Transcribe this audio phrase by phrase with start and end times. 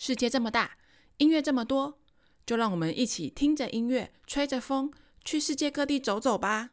[0.00, 0.76] 世界这么大，
[1.16, 1.98] 音乐这么多，
[2.46, 4.92] 就让我们一起听着音乐，吹着风，
[5.24, 6.70] 去世界各地走走吧。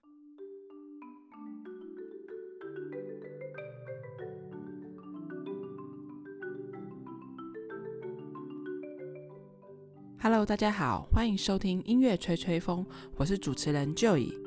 [10.22, 12.86] Hello，大家好，欢迎收听音乐吹吹风，
[13.16, 14.45] 我是主持人 Joey。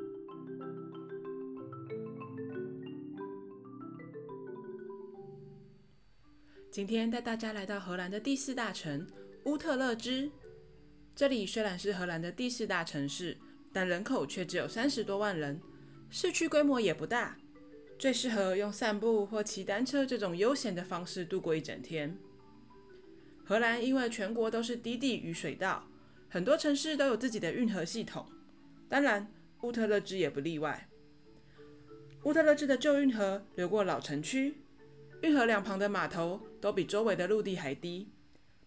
[6.78, 9.04] 今天带大家来到荷兰的第四大城
[9.46, 10.30] 乌特勒支。
[11.12, 13.36] 这里虽然是荷兰的第四大城市，
[13.72, 15.60] 但人口却只有三十多万人，
[16.08, 17.36] 市区规模也不大，
[17.98, 22.16] 最适合用散步或骑单车这种悠闲的方式度过一整天。
[23.44, 25.84] 荷兰因为全国都是低地与水道，
[26.28, 28.24] 很多城市都有自己的运河系统，
[28.88, 29.28] 当然
[29.62, 30.88] 乌特勒支也不例外。
[32.22, 34.54] 乌特勒支的旧运河流过老城区。
[35.22, 38.10] 运河两旁的码头都比周围的陆地还低，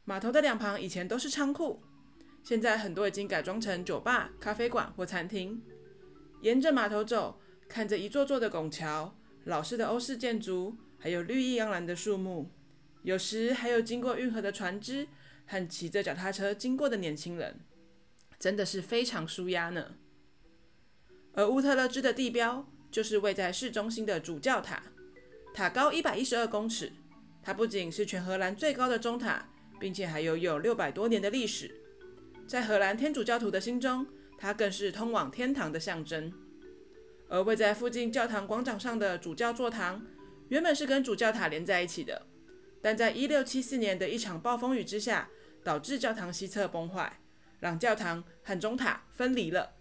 [0.05, 1.81] 码头的两旁以前都是仓库，
[2.43, 5.61] 现在很多已经改装成酒吧、咖啡馆或餐厅。
[6.41, 12.49] 沿着码头走，看着一座座的拱桥、老式的欧式建筑，还有绿意盎然的树木，
[13.03, 15.07] 有时还有经过运河的船只
[15.45, 17.59] 和骑着脚踏车经过的年轻人，
[18.39, 19.95] 真的是非常舒压呢。
[21.33, 24.83] 而乌特勒支的地标就是位在市中心的主教塔。
[25.53, 26.91] 塔高一百一十二公尺，
[27.43, 31.75] 它不仅是全荷兰最高的钟塔，并且还有有六百多年的历史。
[32.47, 34.05] 在荷兰天主教徒的心中，
[34.37, 36.31] 它更是通往天堂的象征。
[37.29, 40.05] 而位在附近教堂广场上的主教座堂，
[40.49, 42.27] 原本是跟主教塔连在一起的，
[42.81, 45.29] 但在一六七四年的一场暴风雨之下，
[45.63, 47.21] 导致教堂西侧崩坏，
[47.59, 49.75] 让教堂和钟塔分离了。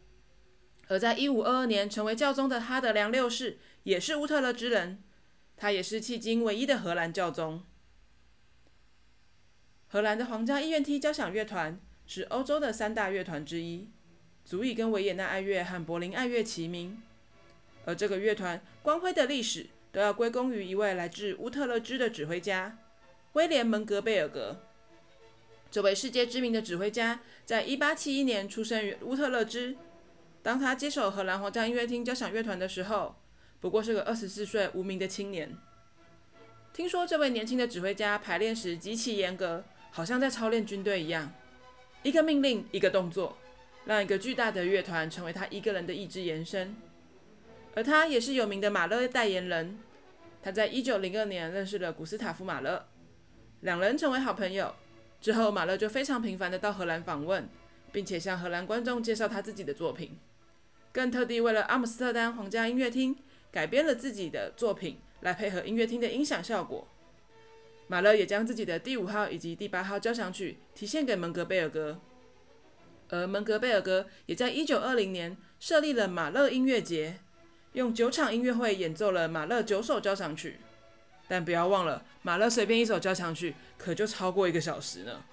[0.87, 5.03] 而在一五二二年成为教宗的哈德良六世，也是乌特勒支人。
[5.61, 7.63] 他也是迄今唯一的荷兰教宗。
[9.89, 13.91] 荷兰的皇家音乐厅交响乐团是欧洲的三大乐团之一，
[14.43, 17.03] 足以跟维也纳爱乐和柏林爱乐齐名。
[17.85, 22.79] 而这个乐团光辉的历史都要归功于一位来自乌特勒支的指挥家
[23.35, 24.63] 威廉·门格贝尔格。
[25.71, 29.77] 这位世界知名的指挥家在1871年出生于乌特勒支。
[30.43, 33.17] 当他接手荷兰皇家音乐厅交响乐团的时候，
[33.61, 35.57] 不过是个二十四岁无名的青年。
[36.73, 41.31] 听说这位年轻的指挥家排练时极其严格，好像在操练军队一样，
[42.03, 43.37] 一个命令一个动作，
[43.85, 46.75] 让一个巨大的乐团成为他一个人的意志延伸。
[47.75, 49.79] 而他也是有名的马勒代言人。
[50.43, 52.87] 他在一九零二年认识了古斯塔夫·马勒，
[53.61, 54.75] 两人成为好朋友。
[55.21, 57.47] 之后，马勒就非常频繁地到荷兰访问，
[57.93, 60.17] 并且向荷兰观众介绍他自己的作品，
[60.93, 63.19] 更特地为了阿姆斯特丹皇家音乐厅。
[63.51, 66.87] 改编了自己的作品来配合音乐厅的音响效果。
[67.89, 72.01] 马勒也将自己的第五号以及第八号交响曲提献给门格贝尔格，
[73.09, 77.19] 而门格贝尔格也在一九二零年设立了马勒音乐节，
[77.73, 80.59] 用九场音乐会演奏了马勒九首交响曲。
[81.27, 85.25] 但不要忘了，马勒随便一首交响曲可就超过一个小时呢。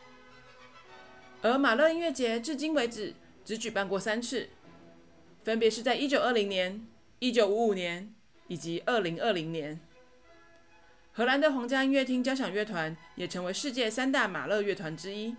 [1.43, 3.13] 而马勒音乐节至今为止
[3.45, 4.49] 只举办过三次，
[5.43, 6.87] 分别是在一九二零年。
[7.19, 8.13] 一九五五年
[8.47, 9.79] 以及二零二零年，
[11.13, 15.35] 荷兰的皇家音乐厅交响乐团也成为世界三大马勒乐团之一。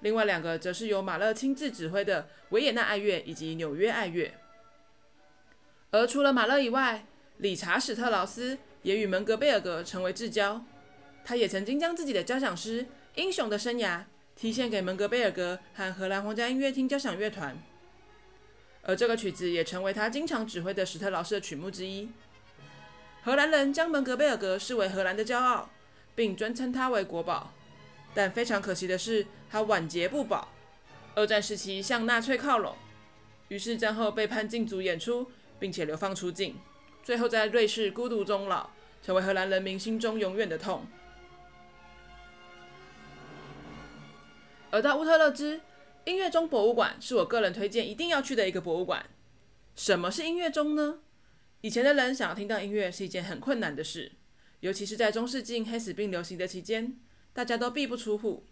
[0.00, 4.32] 另外两个则是由马勒亲自指挥的维也纳爱乐以及纽约爱乐。
[5.90, 7.04] 而除了马勒以外，
[7.36, 10.64] 理查·史特劳斯也与门格贝尔格成为至交。
[11.24, 12.84] 他也曾经将自己的交响诗
[13.16, 13.98] 《英雄的生涯》
[14.34, 17.54] 题献给门格贝尔格和荷兰皇家音乐厅交响乐团。
[18.82, 22.08] 而这个曲子也成为他经常指挥的史特劳斯的曲目之一。
[23.22, 25.70] 荷兰人将门格贝尔格视为荷兰的骄傲，
[26.16, 27.52] 并尊称他为国宝。
[28.12, 30.48] 但非常可惜的是，他晚节不保。
[31.14, 32.74] 二战时期向纳粹靠拢，
[33.48, 36.58] 于是战后被判禁足演出，并且流放出境，
[37.04, 38.70] 最后在瑞士孤独终老，
[39.02, 40.84] 成为荷兰人民心中永远的痛。
[44.72, 45.60] 而到乌特勒支。
[46.04, 49.06] 音乐钟博物馆是我个人推荐一定要去的一个博物馆。
[49.76, 51.00] 什么是音乐钟呢？
[51.60, 54.12] 以前的人想要听到音乐是一件很困难的事，
[54.60, 56.98] 尤其是在中世纪黑死病流行的期间，
[57.32, 58.44] 大家都闭不出户。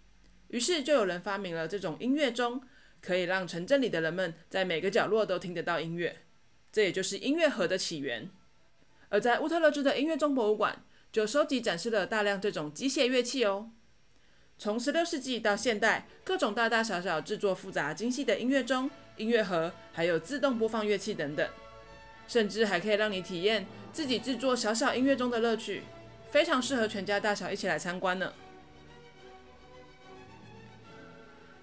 [0.49, 2.63] 于是就有人发明了这种音乐钟，
[3.01, 6.23] 可以让城镇里的人们在每个角落都听得到音乐。
[6.71, 8.31] 这也就是音乐盒的起源。
[9.09, 13.73] 而在乌特勒支的音乐钟博物馆，就收集展示了大量这种机械乐器哦。
[14.61, 21.49] 从十六世纪到现代，各种大大小小、制作复杂精细的音乐钟、音乐盒，还有自动播放乐器等等，
[22.29, 25.85] 甚至还可以让你体验自己制作小小音乐钟的乐趣，
[26.29, 28.35] 非常适合全家大小一起来参观呢。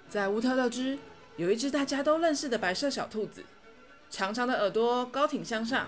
[0.10, 0.98] 在乌特勒支
[1.36, 3.46] 有一只大家都认识的白色小兔子，
[4.10, 5.88] 长长的耳朵高挺向上，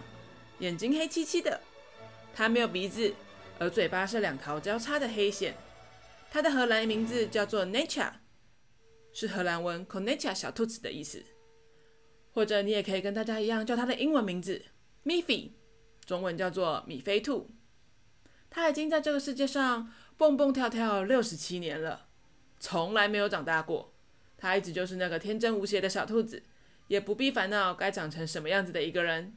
[0.60, 1.60] 眼睛黑漆漆的。
[2.36, 3.12] 它没有鼻子，
[3.58, 5.56] 而嘴巴是两条交叉的黑线。
[6.32, 8.12] 它的荷兰名字叫做 Necha，
[9.12, 11.24] 是荷兰文 Konnichiwa 小兔子的意思。
[12.32, 14.64] 或者你也可以跟大家一样叫它的英文名字
[15.04, 15.52] Miffy，
[16.06, 17.50] 中文叫做米菲兔。
[18.50, 22.08] 它已经在这个世界上蹦蹦跳跳六十七年了，
[22.60, 23.94] 从来没有长大过。
[24.38, 26.44] 它一直就是那个天真无邪的小兔子，
[26.88, 29.36] 也不必烦恼该长成什么样子的一个人。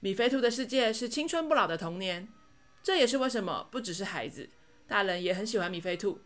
[0.00, 2.28] 米菲兔的世界是青春不老的童年，
[2.82, 4.50] 这也是为什么不只是孩子，
[4.92, 6.20] 大人也很喜欢米菲兔。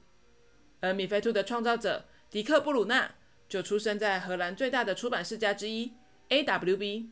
[0.80, 3.14] 而米菲兔的创造者迪克·布鲁纳
[3.48, 5.92] 就出生在荷兰最大的出版世家之一
[6.30, 7.10] AWB。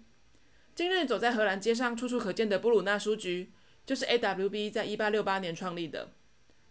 [0.75, 3.53] 今日走在荷兰街上，处处可见的布鲁纳书局，
[3.87, 6.11] 就是 AWB 在1868年创立的，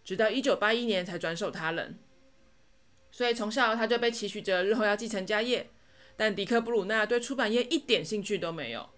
[0.04, 1.98] 直到1981年才转手他人。
[3.10, 5.70] 所以从小他就被期许着日后要继承家业，
[6.14, 8.90] 但迪克·布鲁纳对出版业一点兴趣都没有。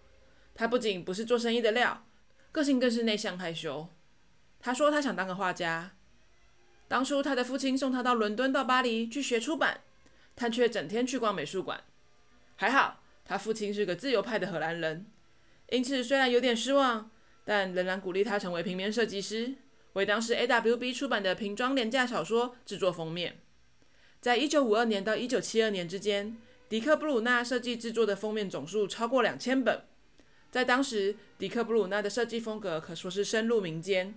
[0.52, 2.04] 他不仅不是做生意的料，
[2.50, 3.88] 个性更是内向害羞。
[4.66, 5.92] 他说他想当个画家。
[6.88, 9.82] 当初他的父亲送他到伦敦、到巴黎去学出版，
[10.34, 11.84] 他却整天去逛美术馆。
[12.56, 15.06] 还好他父亲是个自由派的荷兰人，
[15.70, 17.08] 因此虽然有点失望，
[17.44, 19.54] 但仍然鼓励他成为平面设计师，
[19.92, 23.38] 为当时 AWB 出版的平装廉价小说制作封面。
[24.20, 26.36] 在一九五二年到一九七二年之间，
[26.69, 29.84] 迪克·布鲁纳设计制作的封面总数超过两千本。
[30.50, 34.12] 在当时，迪克·布鲁纳的设计风格可说是深入民间，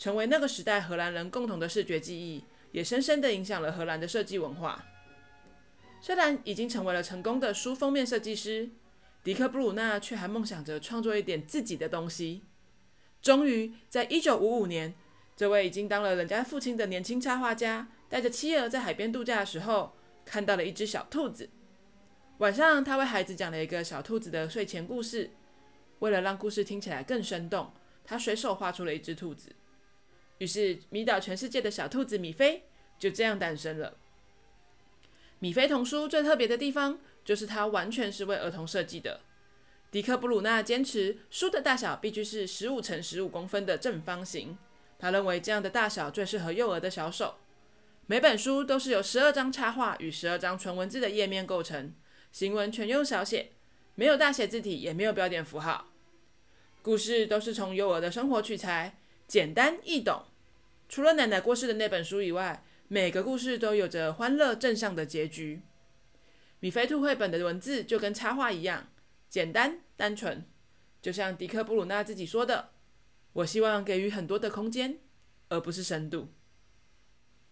[0.00, 2.42] 成为那个时代荷兰人共同的视觉记忆，
[2.72, 4.86] 也深深地影响了荷兰的设计文化。
[6.00, 8.70] 虽然已经成为了成功的书封面设计师，
[9.22, 12.44] 迪克·布鲁纳却还梦想着创作一点自己的东西。
[13.20, 14.94] 终于，在一九五五年，
[15.36, 19.94] 这位已经当了人家父亲的年轻插画家，带着妻儿在海边度假的时候，
[20.24, 21.50] 看到了一只小兔子。
[22.38, 25.28] 晚上，他为孩子讲了一个小兔子的睡前故事。
[25.98, 29.50] 为了让故事听起来更生动，他随手画出了一只兔子，
[30.40, 32.64] 于是迷倒全世界的小兔子米菲
[32.98, 33.96] 就这样诞生了。
[35.38, 39.20] 米菲童书最特别的地方，就是它完全是为儿童设计的。
[39.90, 44.56] 迪克·布鲁纳坚持书的大小必须是十五乘十五公分的正方形，
[44.98, 47.34] 他认为这样的大小最适合幼儿的小手。
[48.06, 51.92] 每本书都是由十二张插画与十二张纯文字的页面构成，
[52.32, 53.50] 行文全用小写，
[53.94, 55.92] 没有大写字体，也没有标点符号。
[56.82, 60.24] 故事都是从幼儿的生活取材，简单易懂。
[60.90, 65.62] 除了奶奶过世的那本书以外，每个故事都有着欢乐正向的结局。
[66.58, 68.88] 米菲兔绘本的文字就跟插画一样，
[69.28, 70.44] 简单单纯。
[71.00, 72.70] 就像迪克·布鲁纳自己说的
[73.34, 74.98] ：“我希望给予很多的空间，
[75.48, 76.32] 而不是深度。”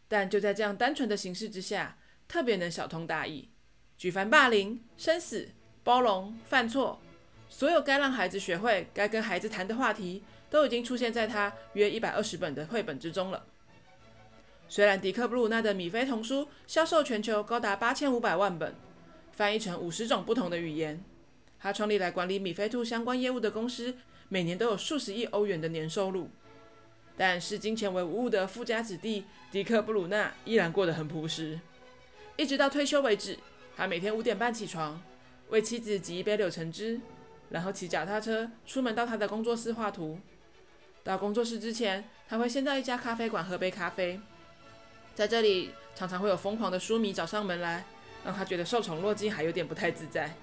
[0.09, 1.97] 但就在这样单纯的形式之下，
[2.27, 3.51] 特别能小通大意，
[3.97, 5.51] 举凡霸凌、生死、
[5.85, 7.01] 包容、犯错。
[7.49, 13.45] 所有该让孩子学会、该跟孩子谈的话题，都已经出现在他约一百二十本的绘本之中了。
[14.69, 18.75] 虽然迪克·布鲁纳的米菲童书销售全球高达八千五百万本，
[19.33, 21.03] 翻译成五十种不同的语言，
[21.59, 23.95] 他创立来管理米菲兔相关业务的公司，
[24.29, 26.29] 每年都有数十亿欧元的年收入。
[27.17, 31.59] 但视金钱为无物的富家子弟迪克·布鲁纳依然过得很朴实，
[32.37, 33.39] 一直到退休为止。
[33.77, 35.01] 他每天五点半起床，
[35.49, 37.01] 为妻子挤一杯柳橙汁。
[37.51, 40.19] 然后骑脚踏车出门到他的工作室画图。
[41.09, 44.21] 到工作室之前，他会先到一家咖啡馆喝杯咖啡。
[45.15, 47.83] 在这里，常常会有疯狂的书迷找上门来，
[48.27, 50.35] 让他觉得受宠若惊，还有点不太自在。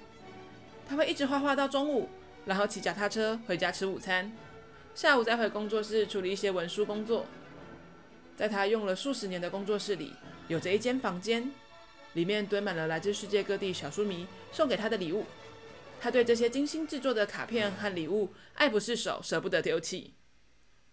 [0.89, 2.09] 他会一直画画到中午，
[2.45, 4.35] 然后骑脚踏车回家吃午餐，
[4.95, 7.27] 下午再回工作室处理一些文书工作。
[8.35, 10.13] 在他用了数十年的工作室里，
[10.47, 11.51] 有着一间房间，
[12.13, 15.25] 里面堆满了来自世界各地小书迷送给他的礼物。
[16.01, 20.15] 他对这些精心制作的卡片和礼物爱不释手，舍不得丢弃。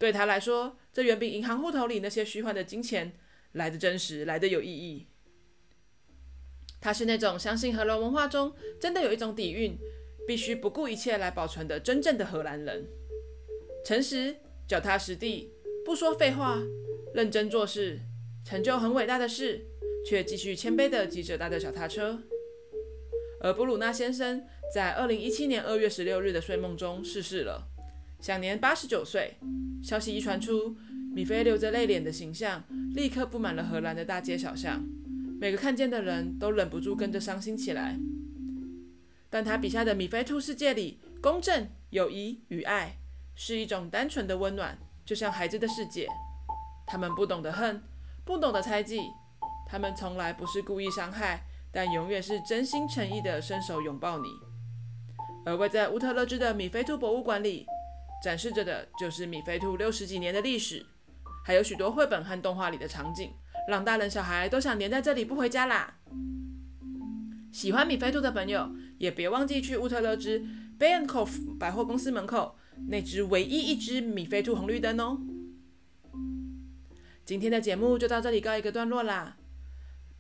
[0.03, 3.13] 对他来说，这远比银行户头里那些虚幻的金钱
[3.53, 5.07] 来得真实，来得有意义。
[6.81, 9.79] 他是那种相信荷兰文化中真的有一种底蕴，
[10.27, 12.85] 必须不顾一切来保存的真正的荷兰人。
[13.85, 14.35] 诚实、
[14.67, 15.53] 脚踏实地，
[15.85, 16.61] 不说废话，
[17.15, 18.01] 认真做事，
[18.45, 19.65] 成就很伟大的事，
[20.05, 22.21] 却继续谦卑地骑着他的脚踏车。
[23.41, 24.45] 而布鲁纳先生
[24.75, 27.69] 在二零一七年二月十六日的睡梦中逝世了，
[28.21, 29.37] 享年八十九岁。
[29.83, 30.77] 消息一传出，
[31.13, 32.63] 米菲流着泪脸的形象
[32.95, 34.85] 立刻布满了荷兰的大街小巷，
[35.41, 37.99] 每个看见的人都忍不住跟着伤心起来。
[39.29, 42.99] 但他笔下的米菲兔世界里，公正、友谊与爱
[43.35, 46.07] 是一种单纯的温暖，就像孩子的世界。
[46.87, 47.83] 他们不懂得恨，
[48.25, 49.01] 不懂得猜忌，
[49.67, 54.29] 他们从来不是故意伤害，但永远是真心诚意的伸手拥抱你。
[55.45, 57.67] 而位在乌特勒支的米菲兔博物馆里，
[58.23, 60.87] 展示着的就是米菲兔六十几年的历史，
[61.45, 63.33] 还有许多绘本和动画里的场景，
[63.69, 65.99] 让大人小孩都想黏在这里不回家啦。
[67.51, 70.39] 喜欢米菲兔的朋友，也别忘记去乌特勒支
[70.79, 72.57] b a n k o f 百货公司门口
[72.89, 75.21] 那只唯一一只米菲兔红绿灯哦。
[77.25, 79.37] 今天的节目就到这里告一个段落啦。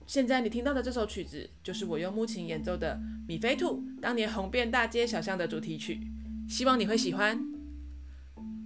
[0.06, 6.00] 现在你听到的这首曲子，就是我用木琴演奏的《米菲兔》当年红遍大街小巷的主题曲，
[6.48, 7.51] 希望你会喜欢。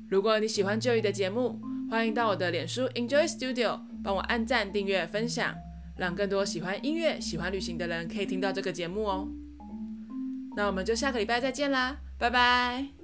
[0.08, 1.60] 如果你喜欢 Joy 的节目，
[1.90, 5.54] 欢迎到我的脸书 Enjoy Studio 帮我按赞、订阅、分享，
[5.96, 9.28] 让更多喜欢音乐、喜欢旅行的人可以听到这个节目哦。
[10.56, 12.95] 那我们就下个礼拜再见啦，拜拜。